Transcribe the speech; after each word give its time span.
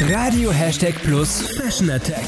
Radio 0.00 0.52
Hashtag 0.52 0.94
Plus 1.02 1.42
Fashion 1.56 1.90
Attack. 1.90 2.22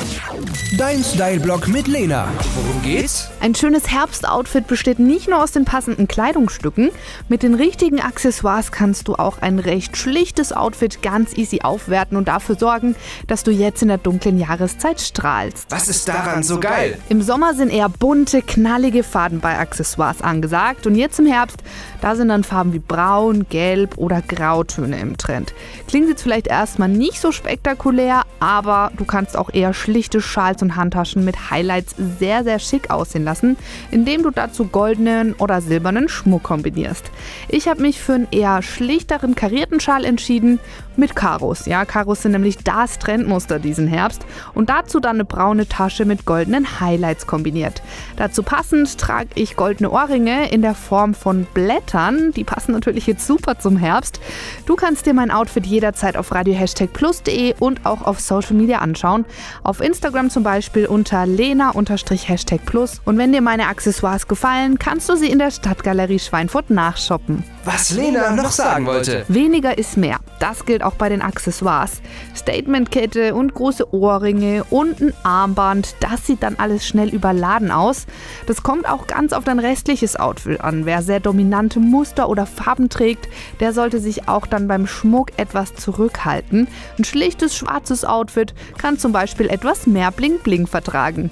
Dein 0.77 1.05
Style-Blog 1.05 1.69
mit 1.69 1.87
Lena. 1.87 2.29
Worum 2.57 2.83
geht's? 2.83 3.31
Ein 3.41 3.55
schönes 3.55 3.89
Herbstoutfit 3.89 4.67
besteht 4.67 4.99
nicht 4.99 5.29
nur 5.29 5.41
aus 5.41 5.53
den 5.53 5.65
passenden 5.65 6.09
Kleidungsstücken. 6.09 6.91
Mit 7.29 7.45
den 7.45 7.55
richtigen 7.55 8.01
Accessoires 8.01 8.73
kannst 8.73 9.07
du 9.07 9.15
auch 9.15 9.41
ein 9.41 9.61
recht 9.61 9.97
schlichtes 9.97 10.53
Outfit 10.53 11.01
ganz 11.01 11.37
easy 11.39 11.61
aufwerten 11.63 12.17
und 12.17 12.27
dafür 12.27 12.57
sorgen, 12.59 12.97
dass 13.29 13.45
du 13.45 13.53
jetzt 13.53 13.83
in 13.83 13.89
der 13.89 13.99
dunklen 13.99 14.41
Jahreszeit 14.41 15.01
strahlst. 15.01 15.67
Was 15.71 15.89
ist 15.89 16.09
daran 16.09 16.43
so 16.43 16.59
geil? 16.59 16.99
Im 17.09 17.23
Sommer 17.23 17.55
sind 17.55 17.71
eher 17.71 17.89
bunte, 17.89 18.43
knallige 18.43 19.05
Farben 19.05 19.39
bei 19.39 19.57
Accessoires 19.57 20.23
angesagt 20.23 20.89
und 20.89 20.97
jetzt 20.97 21.21
im 21.21 21.27
Herbst, 21.27 21.59
da 22.01 22.17
sind 22.17 22.29
dann 22.29 22.45
Farben 22.45 22.73
wie 22.73 22.79
braun, 22.79 23.47
gelb 23.49 23.99
oder 23.99 24.23
grautöne 24.23 24.99
im 24.99 25.17
Trend. 25.17 25.53
Klingt 25.89 26.09
jetzt 26.09 26.23
vielleicht 26.23 26.47
erstmal 26.47 26.89
nicht 26.89 27.21
so 27.21 27.33
spektakulär, 27.33 28.23
aber 28.39 28.91
du 28.97 29.05
kannst 29.05 29.37
auch 29.37 29.53
eher 29.53 29.75
schlichte 29.75 30.21
Schals 30.21 30.63
und 30.63 30.77
Handtaschen 30.77 31.25
mit 31.25 31.51
Highlights 31.51 31.95
sehr, 32.19 32.45
sehr 32.45 32.59
schick 32.59 32.91
aussehen 32.91 33.25
lassen, 33.25 33.57
indem 33.91 34.23
du 34.23 34.31
dazu 34.31 34.67
goldenen 34.67 35.35
oder 35.35 35.61
silbernen 35.61 36.09
Schmuck 36.09 36.43
kombinierst. 36.43 37.11
Ich 37.49 37.69
habe 37.69 37.83
mich 37.83 38.01
für 38.01 38.15
einen 38.15 38.29
eher 38.31 38.63
schlichteren 38.63 39.35
karierten 39.35 39.81
Schal 39.81 40.05
entschieden 40.05 40.59
mit 40.97 41.17
Karos. 41.17 41.67
Ja, 41.67 41.85
Karos 41.85 42.23
sind 42.23 42.33
nämlich 42.33 42.59
das 42.59 42.99
Trendmuster 42.99 43.59
diesen 43.59 43.87
Herbst 43.87 44.25
und 44.55 44.69
dazu 44.71 45.01
dann 45.01 45.17
eine 45.17 45.25
braune 45.25 45.67
Tasche 45.69 46.05
mit 46.05 46.25
goldenen 46.27 46.81
Highlights 46.81 47.27
kombiniert. 47.27 47.83
Dazu 48.17 48.43
passend 48.43 48.99
trage 48.99 49.31
ich 49.35 49.57
goldene 49.57 49.91
Ohrringe 49.91 50.51
in 50.51 50.63
der 50.63 50.75
Form 50.75 51.15
von 51.15 51.47
Blättern. 51.53 51.90
Die 52.37 52.45
passen 52.45 52.73
natürlich 52.73 53.07
jetzt 53.07 53.27
super 53.27 53.59
zum 53.59 53.77
Herbst. 53.77 54.21
Du 54.67 54.77
kannst 54.77 55.07
dir 55.07 55.15
mein 55.15 55.31
Outfit 55.31 55.67
jederzeit 55.67 56.17
auf 56.17 56.33
radio-plus.de 56.33 57.55
und 57.59 57.85
auch 57.87 58.03
auf 58.03 58.21
Social 58.21 58.55
Media 58.55 58.79
anschauen. 58.79 59.25
Auf 59.63 59.81
Instagram 59.81 60.31
zum 60.31 60.43
Beispiel 60.43 60.87
unter 60.87 61.27
lena-plus. 61.27 63.01
Und 63.05 63.19
wenn 63.19 63.33
dir 63.33 63.41
meine 63.41 63.67
Accessoires 63.67 64.29
gefallen, 64.29 64.79
kannst 64.79 65.09
du 65.09 65.17
sie 65.17 65.31
in 65.31 65.39
der 65.39 65.51
Stadtgalerie 65.51 66.19
Schweinfurt 66.19 66.71
nachshoppen. 66.71 67.43
Was 67.65 67.91
Lena 67.91 68.31
noch 68.31 68.51
sagen 68.51 68.87
wollte. 68.87 69.25
Weniger 69.29 69.77
ist 69.77 69.99
mehr. 69.99 70.19
Das 70.39 70.65
gilt 70.65 70.83
auch 70.83 70.95
bei 70.95 71.11
den 71.11 71.21
Accessoires. 71.21 72.01
Statementkette 72.35 73.35
und 73.35 73.53
große 73.53 73.93
Ohrringe 73.93 74.65
und 74.71 75.01
ein 75.01 75.13
Armband, 75.25 75.95
das 76.01 76.27
sieht 76.27 76.43
dann 76.43 76.57
alles 76.57 76.87
schnell 76.87 77.11
überladen 77.11 77.71
aus. 77.71 78.07
Das 78.47 78.63
kommt 78.63 78.89
auch 78.89 79.07
ganz 79.07 79.35
auf 79.35 79.45
dein 79.45 79.59
restliches 79.59 80.17
Outfit 80.17 80.63
an. 80.63 80.87
Wer 80.87 81.03
sehr 81.03 81.21
dominante 81.21 81.81
Muster 81.81 82.31
oder 82.31 82.47
Farben 82.47 82.89
trägt, 82.89 83.29
der 83.61 83.75
sollte 83.75 84.01
sich 84.01 84.27
auch 84.27 84.47
dann 84.47 84.67
beim 84.67 84.87
Schmuck 84.87 85.33
etwas 85.37 85.75
zurückhalten. 85.75 86.67
Ein 86.99 87.05
schlichtes 87.05 87.55
schwarzes 87.55 88.07
Outfit 88.07 88.55
kann 88.79 88.99
zum 88.99 89.13
Beispiel 89.13 89.51
etwas 89.51 89.87
mehr 89.87 90.11
Bling 90.11 90.39
Bling 90.39 90.67
vertragen. 90.67 91.31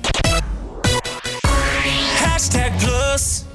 Hashtag 2.21 2.73
Plus. 2.79 3.48